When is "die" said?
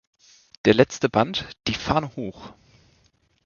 1.67-1.75